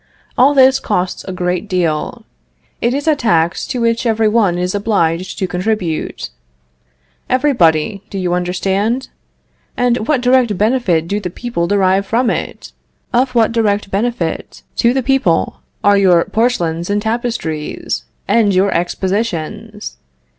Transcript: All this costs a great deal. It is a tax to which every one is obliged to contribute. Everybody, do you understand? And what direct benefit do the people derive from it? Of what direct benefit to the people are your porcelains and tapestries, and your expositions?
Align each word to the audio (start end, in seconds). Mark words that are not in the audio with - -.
All 0.35 0.55
this 0.55 0.79
costs 0.79 1.23
a 1.25 1.31
great 1.31 1.69
deal. 1.69 2.25
It 2.81 2.95
is 2.95 3.07
a 3.07 3.15
tax 3.15 3.67
to 3.67 3.79
which 3.79 4.07
every 4.07 4.27
one 4.27 4.57
is 4.57 4.73
obliged 4.73 5.37
to 5.37 5.47
contribute. 5.47 6.31
Everybody, 7.29 8.03
do 8.09 8.17
you 8.17 8.33
understand? 8.33 9.09
And 9.77 10.07
what 10.07 10.21
direct 10.21 10.57
benefit 10.57 11.07
do 11.07 11.19
the 11.19 11.29
people 11.29 11.67
derive 11.67 12.07
from 12.07 12.31
it? 12.31 12.71
Of 13.13 13.35
what 13.35 13.51
direct 13.51 13.91
benefit 13.91 14.63
to 14.77 14.91
the 14.91 15.03
people 15.03 15.61
are 15.83 15.97
your 15.97 16.25
porcelains 16.25 16.89
and 16.89 16.99
tapestries, 16.99 18.05
and 18.27 18.55
your 18.55 18.71
expositions? 18.73 19.97